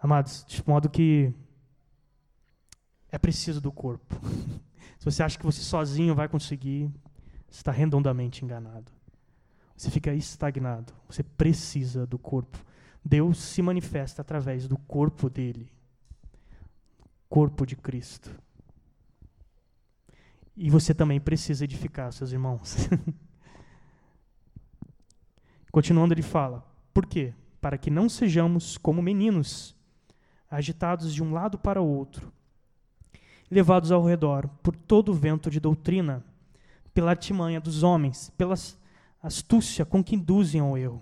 Amados, 0.00 0.44
de 0.46 0.62
modo 0.68 0.88
que 0.88 1.34
é 3.10 3.18
preciso 3.18 3.60
do 3.60 3.72
corpo. 3.72 4.14
Se 4.98 5.04
você 5.04 5.22
acha 5.22 5.38
que 5.38 5.44
você 5.44 5.60
sozinho 5.60 6.14
vai 6.14 6.28
conseguir, 6.28 6.90
está 7.48 7.70
redondamente 7.70 8.44
enganado. 8.44 8.90
Você 9.76 9.90
fica 9.90 10.12
estagnado. 10.14 10.92
Você 11.08 11.22
precisa 11.22 12.06
do 12.06 12.18
corpo. 12.18 12.58
Deus 13.04 13.38
se 13.38 13.60
manifesta 13.60 14.22
através 14.22 14.66
do 14.66 14.78
corpo 14.78 15.28
dele 15.28 15.70
corpo 17.34 17.66
de 17.66 17.74
Cristo. 17.74 18.30
E 20.56 20.70
você 20.70 20.94
também 20.94 21.20
precisa 21.20 21.64
edificar 21.64 22.12
seus 22.12 22.30
irmãos. 22.30 22.88
Continuando, 25.72 26.14
ele 26.14 26.22
fala: 26.22 26.64
Por 26.92 27.06
quê? 27.06 27.34
Para 27.60 27.76
que 27.76 27.90
não 27.90 28.08
sejamos 28.08 28.78
como 28.78 29.02
meninos, 29.02 29.74
agitados 30.48 31.12
de 31.12 31.24
um 31.24 31.32
lado 31.32 31.58
para 31.58 31.82
o 31.82 31.88
outro, 31.88 32.32
levados 33.54 33.92
ao 33.92 34.04
redor 34.04 34.48
por 34.64 34.74
todo 34.74 35.10
o 35.10 35.14
vento 35.14 35.48
de 35.48 35.60
doutrina 35.60 36.24
pela 36.92 37.10
artimanha 37.10 37.60
dos 37.60 37.84
homens, 37.84 38.30
pela 38.36 38.56
astúcia 39.22 39.84
com 39.84 40.02
que 40.02 40.16
induzem 40.16 40.60
ao 40.60 40.76
erro, 40.76 41.00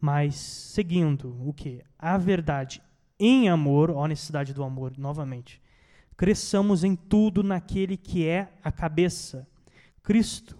mas 0.00 0.36
seguindo 0.36 1.36
o 1.46 1.52
que? 1.52 1.84
A 1.98 2.16
verdade 2.16 2.82
em 3.18 3.50
amor, 3.50 3.90
ó 3.90 4.06
necessidade 4.06 4.54
do 4.54 4.64
amor, 4.64 4.94
novamente. 4.96 5.60
Cresçamos 6.16 6.82
em 6.82 6.96
tudo 6.96 7.42
naquele 7.42 7.98
que 7.98 8.26
é 8.26 8.50
a 8.64 8.72
cabeça, 8.72 9.46
Cristo, 10.02 10.58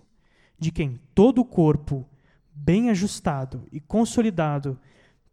de 0.58 0.70
quem 0.70 1.00
todo 1.14 1.40
o 1.40 1.46
corpo, 1.46 2.06
bem 2.52 2.90
ajustado 2.90 3.66
e 3.72 3.80
consolidado 3.80 4.78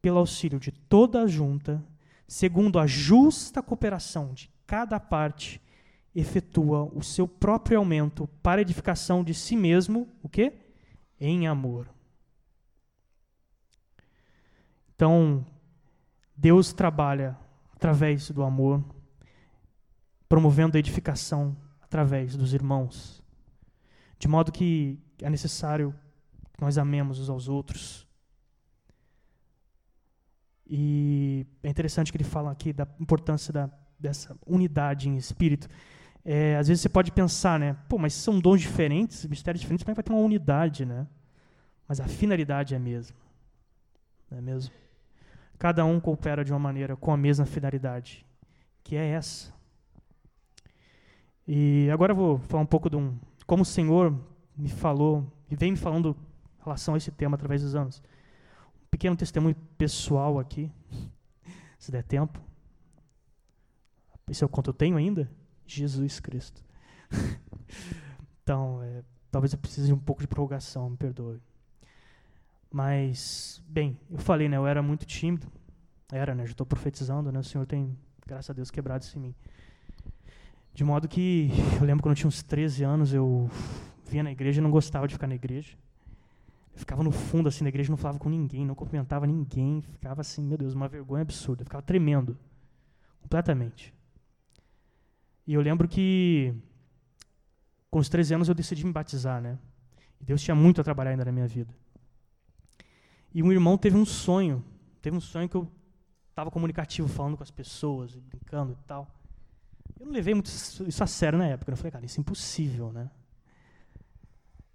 pelo 0.01 0.19
auxílio 0.19 0.61
de 0.61 0.71
toda 0.71 1.23
a 1.23 1.27
junta, 1.27 1.83
segundo 2.25 2.79
a 2.79 2.87
justa 2.87 3.61
cooperação 3.61 4.33
de 4.33 4.49
cada 4.67 4.99
parte, 4.99 5.61
efetua 6.13 6.83
o 6.93 7.01
seu 7.01 7.27
próprio 7.27 7.79
aumento 7.79 8.27
para 8.43 8.61
edificação 8.61 9.23
de 9.23 9.33
si 9.33 9.55
mesmo, 9.55 10.07
o 10.21 10.27
quê? 10.27 10.53
Em 11.19 11.47
amor. 11.47 11.89
Então, 14.95 15.45
Deus 16.35 16.73
trabalha 16.73 17.37
através 17.73 18.29
do 18.31 18.43
amor, 18.43 18.83
promovendo 20.27 20.75
a 20.75 20.79
edificação 20.79 21.55
através 21.81 22.35
dos 22.35 22.53
irmãos, 22.53 23.23
de 24.19 24.27
modo 24.27 24.51
que 24.51 24.99
é 25.21 25.29
necessário 25.29 25.95
que 26.51 26.61
nós 26.61 26.77
amemos 26.77 27.19
uns 27.19 27.29
aos 27.29 27.47
outros. 27.47 28.07
E 30.65 31.45
é 31.63 31.69
interessante 31.69 32.11
que 32.11 32.17
ele 32.17 32.23
fala 32.23 32.51
aqui 32.51 32.73
da 32.73 32.87
importância 32.99 33.53
da, 33.53 33.69
dessa 33.99 34.37
unidade 34.45 35.09
em 35.09 35.17
espírito. 35.17 35.67
É, 36.23 36.57
às 36.57 36.67
vezes 36.67 36.81
você 36.81 36.89
pode 36.89 37.11
pensar, 37.11 37.59
né? 37.59 37.77
Pô, 37.87 37.97
mas 37.97 38.13
são 38.13 38.39
dons 38.39 38.59
diferentes, 38.61 39.25
mistérios 39.25 39.61
diferentes, 39.61 39.83
como 39.83 39.93
é 39.93 39.95
vai 39.95 40.03
ter 40.03 40.11
uma 40.11 40.21
unidade, 40.21 40.85
né? 40.85 41.07
Mas 41.87 42.01
a 42.01 42.07
finalidade 42.07 42.73
é 42.73 42.77
a 42.77 42.79
mesma. 42.79 43.15
Não 44.29 44.37
é 44.37 44.41
mesmo? 44.41 44.73
Cada 45.57 45.85
um 45.85 45.99
coopera 45.99 46.43
de 46.43 46.51
uma 46.51 46.59
maneira 46.59 46.95
com 46.95 47.11
a 47.11 47.17
mesma 47.17 47.45
finalidade, 47.45 48.25
que 48.83 48.95
é 48.95 49.07
essa. 49.07 49.53
E 51.47 51.89
agora 51.91 52.11
eu 52.11 52.15
vou 52.15 52.37
falar 52.39 52.61
um 52.61 52.67
pouco 52.67 52.89
de 52.89 52.97
um. 52.97 53.17
Como 53.45 53.63
o 53.63 53.65
Senhor 53.65 54.13
me 54.55 54.69
falou, 54.69 55.25
e 55.49 55.55
vem 55.55 55.71
me 55.71 55.77
falando 55.77 56.15
em 56.59 56.63
relação 56.63 56.93
a 56.93 56.97
esse 56.97 57.09
tema 57.09 57.35
através 57.35 57.61
dos 57.61 57.73
anos. 57.73 58.03
Um 58.83 58.87
pequeno 58.91 59.15
testemunho 59.15 59.55
pessoal 59.77 60.39
aqui, 60.39 60.69
se 61.79 61.89
der 61.89 62.03
tempo. 62.03 62.37
Esse 64.29 64.43
é 64.43 64.45
o 64.45 64.49
quanto 64.49 64.69
eu 64.69 64.73
tenho 64.73 64.97
ainda? 64.97 65.29
Jesus 65.65 66.19
Cristo. 66.19 66.63
então, 68.43 68.81
é, 68.83 69.03
talvez 69.31 69.53
eu 69.53 69.59
precise 69.59 69.87
de 69.87 69.93
um 69.93 69.99
pouco 69.99 70.21
de 70.21 70.27
prorrogação, 70.27 70.89
me 70.89 70.97
perdoe. 70.97 71.41
Mas, 72.71 73.63
bem, 73.67 73.97
eu 74.09 74.17
falei, 74.17 74.49
né? 74.49 74.57
Eu 74.57 74.67
era 74.67 74.81
muito 74.81 75.05
tímido. 75.05 75.47
Era, 76.11 76.35
né? 76.35 76.45
Já 76.45 76.51
estou 76.51 76.65
profetizando, 76.65 77.31
né? 77.31 77.39
O 77.39 77.43
Senhor 77.43 77.65
tem, 77.65 77.97
graças 78.25 78.49
a 78.49 78.53
Deus, 78.53 78.69
quebrado 78.69 79.03
isso 79.03 79.17
em 79.17 79.21
mim. 79.21 79.35
De 80.73 80.83
modo 80.83 81.07
que, 81.07 81.49
eu 81.79 81.85
lembro 81.85 82.03
quando 82.03 82.11
eu 82.11 82.15
tinha 82.17 82.27
uns 82.27 82.43
13 82.43 82.83
anos, 82.83 83.13
eu 83.13 83.49
vinha 84.05 84.23
na 84.23 84.31
igreja 84.31 84.59
e 84.59 84.63
não 84.63 84.69
gostava 84.69 85.07
de 85.07 85.13
ficar 85.13 85.27
na 85.27 85.35
igreja. 85.35 85.77
Eu 86.73 86.79
ficava 86.79 87.01
no 87.01 87.11
fundo, 87.11 87.49
assim, 87.49 87.63
da 87.63 87.69
igreja, 87.69 87.89
não 87.89 87.97
falava 87.97 88.19
com 88.19 88.29
ninguém, 88.29 88.65
não 88.65 88.75
cumprimentava 88.75 89.25
ninguém. 89.25 89.81
Ficava 89.81 90.21
assim, 90.21 90.43
meu 90.45 90.57
Deus, 90.57 90.73
uma 90.73 90.87
vergonha 90.87 91.23
absurda. 91.23 91.61
Eu 91.63 91.65
ficava 91.65 91.81
tremendo. 91.81 92.37
Completamente. 93.21 93.96
E 95.47 95.53
eu 95.53 95.61
lembro 95.61 95.87
que 95.87 96.53
com 97.89 97.99
os 97.99 98.09
13 98.09 98.35
anos 98.35 98.49
eu 98.49 98.53
decidi 98.53 98.85
me 98.85 98.91
batizar, 98.91 99.41
né? 99.41 99.57
E 100.19 100.25
Deus 100.25 100.41
tinha 100.41 100.53
muito 100.53 100.81
a 100.81 100.83
trabalhar 100.83 101.11
ainda 101.11 101.23
na 101.23 101.31
minha 101.31 101.47
vida. 101.47 101.73
E 103.33 103.41
um 103.41 103.51
irmão 103.51 103.77
teve 103.77 103.95
um 103.95 104.05
sonho, 104.05 104.63
teve 105.01 105.15
um 105.15 105.21
sonho 105.21 105.47
que 105.47 105.55
eu 105.55 105.71
estava 106.29 106.51
comunicativo, 106.51 107.07
falando 107.07 107.37
com 107.37 107.43
as 107.43 107.51
pessoas, 107.51 108.15
brincando 108.15 108.73
e 108.73 108.85
tal. 108.85 109.09
Eu 109.99 110.05
não 110.05 110.13
levei 110.13 110.33
muito 110.33 110.47
isso 110.47 111.03
a 111.03 111.07
sério 111.07 111.39
na 111.39 111.45
época. 111.45 111.71
Né? 111.71 111.73
Eu 111.73 111.77
falei, 111.77 111.91
cara, 111.91 112.05
isso 112.05 112.19
é 112.19 112.21
impossível, 112.21 112.91
né? 112.91 113.09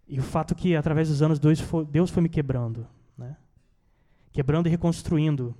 E 0.09 0.19
o 0.19 0.23
fato 0.23 0.55
que, 0.55 0.75
através 0.75 1.09
dos 1.09 1.23
anos, 1.23 1.38
Deus 1.38 1.61
foi, 1.61 1.85
Deus 1.85 2.11
foi 2.11 2.23
me 2.23 2.29
quebrando, 2.29 2.87
né? 3.17 3.37
Quebrando 4.33 4.67
e 4.67 4.71
reconstruindo 4.71 5.55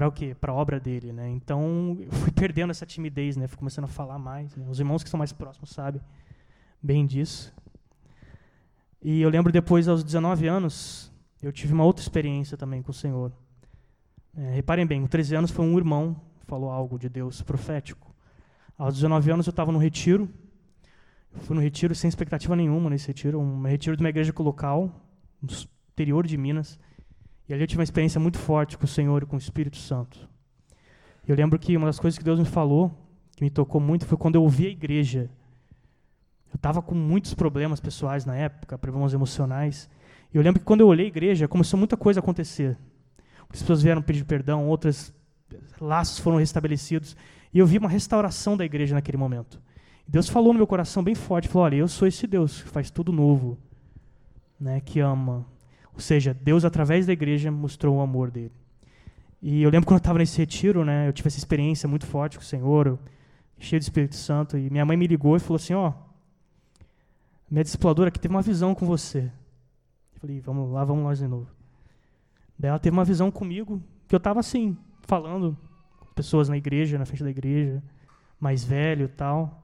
para 0.00 0.08
o 0.08 0.12
quê? 0.12 0.34
Para 0.34 0.50
a 0.50 0.54
obra 0.54 0.80
dele, 0.80 1.12
né? 1.12 1.28
Então, 1.28 1.98
eu 2.00 2.10
fui 2.10 2.30
perdendo 2.32 2.70
essa 2.70 2.86
timidez, 2.86 3.36
né? 3.36 3.46
Fui 3.46 3.58
começando 3.58 3.84
a 3.84 3.88
falar 3.88 4.18
mais. 4.18 4.56
Né? 4.56 4.64
Os 4.66 4.80
irmãos 4.80 5.04
que 5.04 5.10
são 5.10 5.18
mais 5.18 5.30
próximos 5.30 5.68
sabem 5.72 6.00
bem 6.82 7.04
disso. 7.04 7.54
E 9.02 9.20
eu 9.20 9.28
lembro 9.28 9.52
depois, 9.52 9.88
aos 9.88 10.02
19 10.02 10.46
anos, 10.46 11.12
eu 11.42 11.52
tive 11.52 11.74
uma 11.74 11.84
outra 11.84 12.00
experiência 12.00 12.56
também 12.56 12.80
com 12.80 12.90
o 12.90 12.94
Senhor. 12.94 13.30
É, 14.34 14.54
reparem 14.54 14.86
bem, 14.86 15.02
com 15.02 15.06
13 15.06 15.36
anos 15.36 15.50
foi 15.50 15.66
um 15.66 15.76
irmão 15.76 16.18
falou 16.46 16.70
algo 16.70 16.98
de 16.98 17.10
Deus 17.10 17.42
profético. 17.42 18.14
Aos 18.78 18.94
19 18.94 19.30
anos 19.30 19.46
eu 19.46 19.50
estava 19.50 19.70
no 19.70 19.78
retiro. 19.78 20.30
Eu 21.34 21.40
fui 21.42 21.54
no 21.54 21.60
retiro 21.60 21.94
sem 21.94 22.08
expectativa 22.08 22.56
nenhuma 22.56 22.88
nesse 22.88 23.08
retiro, 23.08 23.38
um 23.38 23.62
retiro 23.64 23.96
de 23.96 24.02
uma 24.02 24.08
igreja 24.08 24.32
local, 24.38 25.06
no 25.42 25.50
interior 25.92 26.26
de 26.26 26.38
Minas. 26.38 26.78
E 27.50 27.52
ali 27.52 27.64
eu 27.64 27.66
tive 27.66 27.80
uma 27.80 27.84
experiência 27.84 28.20
muito 28.20 28.38
forte 28.38 28.78
com 28.78 28.84
o 28.84 28.88
Senhor 28.88 29.24
e 29.24 29.26
com 29.26 29.34
o 29.34 29.38
Espírito 29.38 29.76
Santo. 29.76 30.28
Eu 31.26 31.34
lembro 31.34 31.58
que 31.58 31.76
uma 31.76 31.86
das 31.86 31.98
coisas 31.98 32.16
que 32.16 32.22
Deus 32.22 32.38
me 32.38 32.44
falou, 32.44 32.92
que 33.34 33.42
me 33.42 33.50
tocou 33.50 33.80
muito, 33.80 34.06
foi 34.06 34.16
quando 34.16 34.36
eu 34.36 34.42
ouvi 34.44 34.68
a 34.68 34.70
igreja. 34.70 35.28
Eu 36.48 36.54
estava 36.54 36.80
com 36.80 36.94
muitos 36.94 37.34
problemas 37.34 37.80
pessoais 37.80 38.24
na 38.24 38.36
época, 38.36 38.78
problemas 38.78 39.12
emocionais. 39.14 39.90
E 40.32 40.36
eu 40.36 40.42
lembro 40.44 40.60
que 40.60 40.64
quando 40.64 40.82
eu 40.82 40.86
olhei 40.86 41.06
a 41.06 41.08
igreja, 41.08 41.48
começou 41.48 41.76
muita 41.76 41.96
coisa 41.96 42.20
a 42.20 42.22
acontecer. 42.22 42.78
As 43.52 43.60
pessoas 43.60 43.82
vieram 43.82 44.00
pedir 44.00 44.24
perdão, 44.24 44.68
outras 44.68 45.12
laços 45.80 46.20
foram 46.20 46.38
restabelecidos. 46.38 47.16
E 47.52 47.58
eu 47.58 47.66
vi 47.66 47.78
uma 47.78 47.88
restauração 47.88 48.56
da 48.56 48.64
igreja 48.64 48.94
naquele 48.94 49.18
momento. 49.18 49.60
Deus 50.06 50.28
falou 50.28 50.52
no 50.52 50.58
meu 50.58 50.68
coração 50.68 51.02
bem 51.02 51.16
forte, 51.16 51.48
falou: 51.48 51.64
"Olha, 51.64 51.74
eu 51.74 51.88
sou 51.88 52.06
esse 52.06 52.28
Deus 52.28 52.62
que 52.62 52.68
faz 52.68 52.92
tudo 52.92 53.10
novo, 53.10 53.58
né, 54.60 54.80
que 54.80 55.00
ama". 55.00 55.44
Ou 56.00 56.02
seja, 56.02 56.32
Deus 56.32 56.64
através 56.64 57.04
da 57.04 57.12
igreja 57.12 57.52
mostrou 57.52 57.98
o 57.98 58.00
amor 58.00 58.30
dele. 58.30 58.54
E 59.42 59.62
eu 59.62 59.68
lembro 59.68 59.86
quando 59.86 59.98
eu 59.98 60.02
estava 60.02 60.18
nesse 60.18 60.38
retiro, 60.38 60.82
né, 60.82 61.06
eu 61.06 61.12
tive 61.12 61.26
essa 61.26 61.36
experiência 61.36 61.86
muito 61.86 62.06
forte 62.06 62.38
com 62.38 62.42
o 62.42 62.46
Senhor, 62.46 62.98
cheio 63.58 63.78
do 63.78 63.82
Espírito 63.82 64.16
Santo, 64.16 64.56
e 64.56 64.70
minha 64.70 64.82
mãe 64.82 64.96
me 64.96 65.06
ligou 65.06 65.36
e 65.36 65.38
falou 65.38 65.56
assim: 65.56 65.74
"Ó, 65.74 65.92
minha 67.50 67.62
discipuladora 67.62 68.08
aqui 68.08 68.18
teve 68.18 68.32
uma 68.32 68.40
visão 68.40 68.74
com 68.74 68.86
você". 68.86 69.30
Eu 70.14 70.20
falei: 70.20 70.40
"Vamos 70.40 70.72
lá, 70.72 70.86
vamos 70.86 71.04
nós 71.04 71.18
de 71.18 71.28
novo". 71.28 71.48
Daí 72.58 72.70
ela 72.70 72.78
teve 72.78 72.96
uma 72.96 73.04
visão 73.04 73.30
comigo 73.30 73.82
que 74.08 74.14
eu 74.14 74.18
estava 74.18 74.40
assim, 74.40 74.78
falando 75.02 75.54
com 75.98 76.14
pessoas 76.14 76.48
na 76.48 76.56
igreja, 76.56 76.96
na 76.96 77.04
frente 77.04 77.24
da 77.24 77.30
igreja, 77.30 77.82
mais 78.40 78.64
velho 78.64 79.04
e 79.04 79.08
tal. 79.08 79.62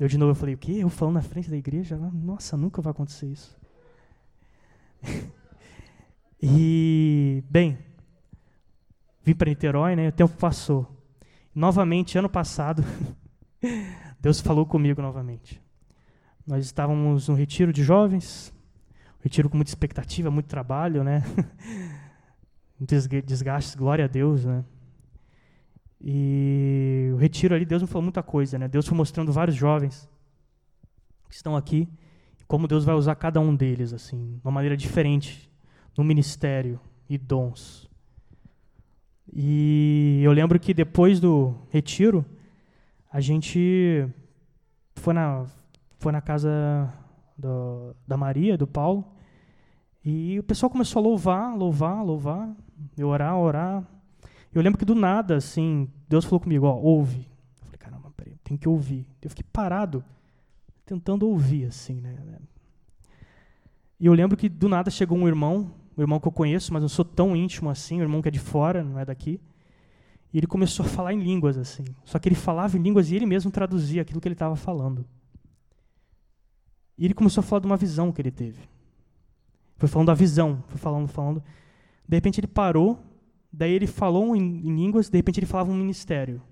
Eu 0.00 0.08
de 0.08 0.16
novo 0.16 0.30
eu 0.30 0.34
falei, 0.34 0.54
o 0.54 0.58
quê? 0.58 0.76
Eu 0.78 0.88
falando 0.88 1.16
na 1.16 1.22
frente 1.22 1.50
da 1.50 1.58
igreja? 1.58 1.94
Nossa, 1.98 2.56
nunca 2.56 2.80
vai 2.80 2.90
acontecer 2.90 3.26
isso. 3.26 3.54
e, 6.42 7.42
bem, 7.48 7.78
vim 9.22 9.34
para 9.34 9.48
Niterói, 9.48 9.96
né? 9.96 10.08
O 10.08 10.12
tempo 10.12 10.36
passou. 10.36 10.86
Novamente, 11.54 12.18
ano 12.18 12.28
passado, 12.28 12.84
Deus 14.20 14.40
falou 14.40 14.66
comigo 14.66 15.00
novamente. 15.00 15.62
Nós 16.46 16.64
estávamos 16.64 17.28
no 17.28 17.34
retiro 17.34 17.72
de 17.72 17.82
jovens, 17.82 18.52
retiro 19.20 19.48
com 19.48 19.56
muita 19.56 19.70
expectativa, 19.70 20.30
muito 20.30 20.46
trabalho, 20.46 21.02
né? 21.02 21.22
desgastes, 22.78 23.74
glória 23.74 24.04
a 24.04 24.08
Deus, 24.08 24.44
né? 24.44 24.64
E 26.00 27.10
o 27.14 27.16
retiro 27.16 27.54
ali, 27.54 27.64
Deus 27.64 27.80
me 27.80 27.88
falou 27.88 28.02
muita 28.02 28.22
coisa, 28.22 28.58
né? 28.58 28.68
Deus 28.68 28.86
foi 28.86 28.96
mostrando 28.96 29.32
vários 29.32 29.56
jovens 29.56 30.06
que 31.30 31.34
estão 31.34 31.56
aqui, 31.56 31.88
como 32.46 32.68
Deus 32.68 32.84
vai 32.84 32.94
usar 32.94 33.14
cada 33.14 33.40
um 33.40 33.56
deles, 33.56 33.94
assim, 33.94 34.34
de 34.34 34.40
uma 34.44 34.50
maneira 34.50 34.76
diferente, 34.76 35.50
no 35.96 36.04
ministério 36.04 36.80
e 37.08 37.16
dons. 37.16 37.88
E 39.32 40.20
eu 40.22 40.32
lembro 40.32 40.58
que 40.60 40.72
depois 40.72 41.18
do 41.18 41.54
retiro, 41.70 42.24
a 43.12 43.20
gente 43.20 44.06
foi 44.96 45.14
na, 45.14 45.46
foi 45.98 46.12
na 46.12 46.20
casa 46.20 46.92
do, 47.36 47.94
da 48.06 48.16
Maria, 48.16 48.56
do 48.56 48.66
Paulo, 48.66 49.04
e 50.04 50.38
o 50.38 50.42
pessoal 50.42 50.70
começou 50.70 51.00
a 51.00 51.02
louvar, 51.02 51.56
louvar, 51.56 52.04
louvar, 52.04 52.54
eu 52.96 53.08
orar, 53.08 53.38
orar. 53.38 53.82
Eu 54.52 54.62
lembro 54.62 54.78
que 54.78 54.84
do 54.84 54.94
nada, 54.94 55.36
assim, 55.36 55.88
Deus 56.08 56.24
falou 56.24 56.40
comigo, 56.40 56.66
ó, 56.66 56.76
ouve. 56.76 57.20
Eu 57.60 57.64
falei, 57.64 57.78
caramba, 57.78 58.12
peraí, 58.16 58.36
tem 58.44 58.56
que 58.56 58.68
ouvir. 58.68 59.06
Eu 59.22 59.30
fiquei 59.30 59.44
parado, 59.50 60.04
tentando 60.84 61.26
ouvir, 61.26 61.66
assim, 61.66 62.00
né? 62.00 62.14
E 63.98 64.06
eu 64.06 64.12
lembro 64.12 64.36
que 64.36 64.48
do 64.48 64.68
nada 64.68 64.90
chegou 64.90 65.16
um 65.16 65.26
irmão, 65.26 65.70
um 65.96 66.02
irmão 66.02 66.18
que 66.18 66.26
eu 66.26 66.32
conheço, 66.32 66.72
mas 66.72 66.82
não 66.82 66.88
sou 66.88 67.04
tão 67.04 67.36
íntimo 67.36 67.70
assim, 67.70 67.98
um 67.98 68.02
irmão 68.02 68.20
que 68.20 68.28
é 68.28 68.30
de 68.30 68.38
fora, 68.38 68.82
não 68.82 68.98
é 68.98 69.04
daqui. 69.04 69.40
E 70.32 70.38
ele 70.38 70.46
começou 70.46 70.84
a 70.84 70.88
falar 70.88 71.12
em 71.12 71.20
línguas, 71.20 71.56
assim. 71.56 71.84
Só 72.04 72.18
que 72.18 72.28
ele 72.28 72.34
falava 72.34 72.76
em 72.76 72.82
línguas 72.82 73.10
e 73.10 73.14
ele 73.16 73.26
mesmo 73.26 73.50
traduzia 73.50 74.02
aquilo 74.02 74.20
que 74.20 74.26
ele 74.26 74.34
estava 74.34 74.56
falando. 74.56 75.06
E 76.98 77.04
ele 77.04 77.14
começou 77.14 77.40
a 77.40 77.44
falar 77.44 77.60
de 77.60 77.66
uma 77.66 77.76
visão 77.76 78.10
que 78.10 78.20
ele 78.20 78.32
teve. 78.32 78.60
Foi 79.76 79.88
falando 79.88 80.08
da 80.08 80.14
visão, 80.14 80.62
foi 80.66 80.78
falando, 80.78 81.06
falando. 81.06 81.42
De 82.08 82.16
repente 82.16 82.40
ele 82.40 82.46
parou, 82.46 82.98
daí 83.52 83.72
ele 83.72 83.86
falou 83.86 84.34
em, 84.34 84.40
em 84.40 84.74
línguas, 84.74 85.08
de 85.08 85.16
repente 85.16 85.38
ele 85.38 85.46
falava 85.46 85.70
um 85.70 85.76
ministério. 85.76 86.42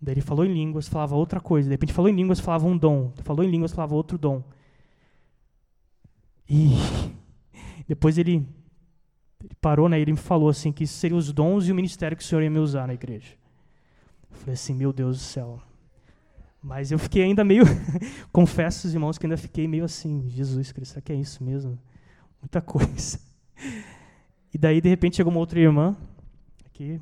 Daí 0.00 0.14
ele 0.14 0.20
falou 0.20 0.44
em 0.44 0.52
línguas, 0.52 0.88
falava 0.88 1.14
outra 1.14 1.40
coisa. 1.40 1.68
De 1.68 1.74
repente 1.74 1.92
falou 1.92 2.08
em 2.08 2.14
línguas, 2.14 2.40
falava 2.40 2.66
um 2.66 2.76
dom. 2.76 3.12
Falou 3.22 3.44
em 3.44 3.50
línguas, 3.50 3.72
falava 3.72 3.94
outro 3.94 4.18
dom. 4.18 4.42
E 6.48 6.72
depois 7.86 8.18
ele, 8.18 8.46
ele 9.42 9.54
parou, 9.60 9.88
né? 9.88 10.00
Ele 10.00 10.12
me 10.12 10.18
falou 10.18 10.48
assim 10.48 10.72
que 10.72 10.86
seriam 10.86 11.18
os 11.18 11.32
dons 11.32 11.66
e 11.66 11.72
o 11.72 11.74
ministério 11.74 12.16
que 12.16 12.22
o 12.22 12.26
Senhor 12.26 12.42
ia 12.42 12.50
me 12.50 12.58
usar 12.58 12.86
na 12.86 12.94
igreja. 12.94 13.34
Eu 14.30 14.36
falei 14.38 14.54
assim, 14.54 14.74
meu 14.74 14.92
Deus 14.92 15.18
do 15.18 15.22
céu. 15.22 15.60
Mas 16.62 16.92
eu 16.92 16.98
fiquei 16.98 17.24
ainda 17.24 17.42
meio, 17.44 17.64
confesso 18.32 18.86
os 18.86 18.94
irmãos 18.94 19.18
que 19.18 19.26
ainda 19.26 19.36
fiquei 19.36 19.66
meio 19.66 19.84
assim, 19.84 20.28
Jesus 20.28 20.70
Cristo, 20.70 20.92
será 20.92 21.02
que 21.02 21.12
é 21.12 21.16
isso 21.16 21.42
mesmo? 21.42 21.76
Muita 22.40 22.60
coisa. 22.62 23.18
E 24.54 24.58
daí, 24.58 24.80
de 24.80 24.88
repente, 24.88 25.16
chegou 25.16 25.32
uma 25.32 25.40
outra 25.40 25.58
irmã, 25.58 25.96
aqui, 26.66 27.00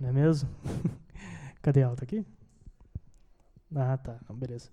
não 0.00 0.08
é 0.08 0.12
mesmo? 0.12 0.48
Cadê 1.62 1.80
ela? 1.80 1.94
Tá 1.94 2.02
aqui? 2.02 2.24
Ah, 3.74 3.96
tá. 3.96 4.18
Não, 4.28 4.34
beleza. 4.34 4.68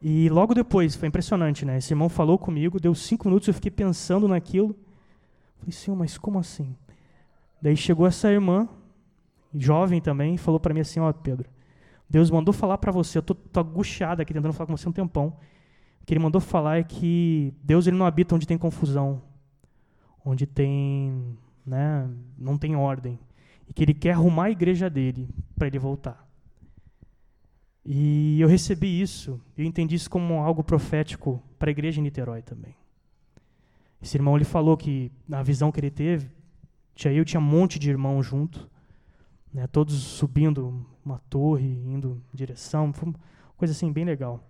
E 0.00 0.28
logo 0.28 0.54
depois, 0.54 0.94
foi 0.94 1.08
impressionante, 1.08 1.64
né? 1.64 1.78
Esse 1.78 1.92
irmão 1.92 2.08
falou 2.08 2.38
comigo, 2.38 2.78
deu 2.78 2.94
cinco 2.94 3.28
minutos, 3.28 3.48
eu 3.48 3.54
fiquei 3.54 3.70
pensando 3.70 4.28
naquilo. 4.28 4.76
Falei, 5.58 5.72
senhor, 5.72 5.96
mas 5.96 6.18
como 6.18 6.38
assim? 6.38 6.76
Daí 7.60 7.76
chegou 7.76 8.06
essa 8.06 8.30
irmã, 8.30 8.68
jovem 9.54 10.00
também, 10.00 10.36
falou 10.36 10.60
para 10.60 10.74
mim 10.74 10.80
assim, 10.80 11.00
ó, 11.00 11.08
oh, 11.08 11.14
Pedro, 11.14 11.48
Deus 12.08 12.30
mandou 12.30 12.52
falar 12.52 12.78
para 12.78 12.92
você, 12.92 13.18
eu 13.18 13.22
tô, 13.22 13.34
tô 13.34 13.60
aqui 13.60 14.32
tentando 14.32 14.52
falar 14.52 14.66
com 14.66 14.76
você 14.76 14.88
um 14.88 14.92
tempão. 14.92 15.36
O 16.02 16.06
que 16.06 16.14
ele 16.14 16.20
mandou 16.20 16.40
falar 16.40 16.78
é 16.78 16.84
que 16.84 17.52
Deus 17.62 17.86
ele 17.86 17.96
não 17.96 18.06
habita 18.06 18.34
onde 18.34 18.46
tem 18.46 18.56
confusão, 18.56 19.22
onde 20.24 20.46
tem, 20.46 21.36
né, 21.64 22.08
não 22.38 22.56
tem 22.56 22.76
ordem, 22.76 23.18
e 23.68 23.72
que 23.72 23.82
ele 23.82 23.94
quer 23.94 24.12
arrumar 24.12 24.44
a 24.44 24.50
igreja 24.50 24.88
dele 24.88 25.28
para 25.56 25.66
ele 25.66 25.78
voltar. 25.78 26.25
E 27.88 28.40
eu 28.40 28.48
recebi 28.48 29.00
isso, 29.00 29.40
eu 29.56 29.64
entendi 29.64 29.94
isso 29.94 30.10
como 30.10 30.40
algo 30.40 30.64
profético 30.64 31.40
para 31.56 31.70
a 31.70 31.72
igreja 31.72 32.00
em 32.00 32.02
Niterói 32.02 32.42
também. 32.42 32.74
Esse 34.02 34.16
irmão 34.16 34.34
ele 34.34 34.44
falou 34.44 34.76
que 34.76 35.12
na 35.28 35.40
visão 35.40 35.70
que 35.70 35.78
ele 35.78 35.90
teve, 35.90 36.28
tinha 36.96 37.14
eu 37.14 37.24
tinha 37.24 37.38
um 37.38 37.44
monte 37.44 37.78
de 37.78 37.88
irmãos 37.88 38.24
junto, 38.24 38.68
né, 39.54 39.68
todos 39.68 39.94
subindo 39.94 40.84
uma 41.04 41.20
torre, 41.30 41.64
indo 41.64 42.20
em 42.34 42.36
direção, 42.36 42.92
foi 42.92 43.08
uma 43.08 43.18
coisa 43.56 43.70
assim 43.70 43.92
bem 43.92 44.04
legal. 44.04 44.44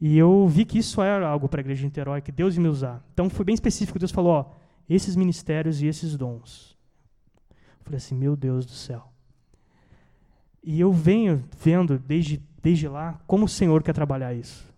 E 0.00 0.16
eu 0.16 0.48
vi 0.48 0.64
que 0.64 0.78
isso 0.78 1.02
era 1.02 1.28
algo 1.28 1.50
para 1.50 1.60
a 1.60 1.62
igreja 1.62 1.80
de 1.80 1.86
Niterói, 1.86 2.22
que 2.22 2.32
Deus 2.32 2.56
me 2.56 2.68
usar. 2.68 3.04
Então 3.12 3.28
foi 3.28 3.44
bem 3.44 3.54
específico, 3.54 3.98
Deus 3.98 4.10
falou, 4.10 4.32
ó, 4.32 4.50
esses 4.88 5.16
ministérios 5.16 5.82
e 5.82 5.86
esses 5.86 6.16
dons. 6.16 6.78
Eu 7.50 7.84
falei 7.84 7.98
assim, 7.98 8.14
meu 8.14 8.34
Deus 8.34 8.64
do 8.64 8.72
céu. 8.72 9.12
E 10.70 10.78
eu 10.78 10.92
venho 10.92 11.42
vendo 11.58 11.98
desde, 11.98 12.42
desde 12.62 12.86
lá 12.86 13.18
como 13.26 13.46
o 13.46 13.48
Senhor 13.48 13.82
quer 13.82 13.94
trabalhar 13.94 14.34
isso. 14.34 14.68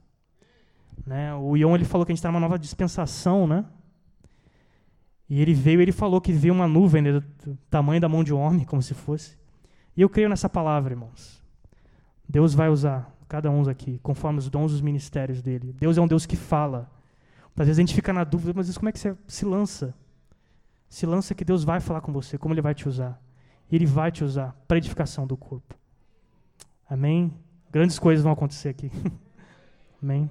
Né? 1.04 1.34
O 1.34 1.56
Ion 1.56 1.74
ele 1.74 1.84
falou 1.84 2.06
que 2.06 2.12
a 2.12 2.14
gente 2.14 2.20
está 2.20 2.30
numa 2.30 2.38
nova 2.38 2.56
dispensação, 2.56 3.44
né? 3.44 3.64
E 5.28 5.42
ele 5.42 5.52
veio, 5.52 5.80
ele 5.80 5.90
falou 5.90 6.20
que 6.20 6.30
veio 6.30 6.54
uma 6.54 6.68
nuvem 6.68 7.02
né, 7.02 7.14
do 7.14 7.58
tamanho 7.68 8.00
da 8.00 8.08
mão 8.08 8.22
de 8.22 8.32
um 8.32 8.38
homem, 8.38 8.64
como 8.64 8.80
se 8.80 8.94
fosse. 8.94 9.36
E 9.96 10.00
eu 10.00 10.08
creio 10.08 10.28
nessa 10.28 10.48
palavra, 10.48 10.92
irmãos. 10.92 11.42
Deus 12.28 12.54
vai 12.54 12.68
usar 12.68 13.12
cada 13.26 13.50
um 13.50 13.68
aqui, 13.68 13.98
conforme 14.00 14.38
os 14.38 14.48
dons 14.48 14.70
dos 14.70 14.80
ministérios 14.80 15.42
dele. 15.42 15.74
Deus 15.76 15.98
é 15.98 16.00
um 16.00 16.06
Deus 16.06 16.24
que 16.24 16.36
fala. 16.36 16.88
Às 17.56 17.66
vezes 17.66 17.80
a 17.80 17.82
gente 17.82 17.96
fica 17.96 18.12
na 18.12 18.22
dúvida, 18.22 18.52
mas 18.54 18.78
como 18.78 18.88
é 18.88 18.92
que 18.92 18.98
você 19.00 19.16
se 19.26 19.44
lança? 19.44 19.92
Se 20.88 21.04
lança 21.04 21.34
que 21.34 21.44
Deus 21.44 21.64
vai 21.64 21.80
falar 21.80 22.00
com 22.00 22.12
você, 22.12 22.38
como 22.38 22.54
Ele 22.54 22.62
vai 22.62 22.76
te 22.76 22.88
usar. 22.88 23.20
E 23.68 23.74
Ele 23.74 23.86
vai 23.86 24.12
te 24.12 24.22
usar 24.22 24.56
para 24.68 24.78
edificação 24.78 25.26
do 25.26 25.36
corpo. 25.36 25.79
Amém? 26.90 27.32
Grandes 27.70 28.00
coisas 28.00 28.24
vão 28.24 28.32
acontecer 28.32 28.70
aqui. 28.70 28.90
Amém? 30.02 30.28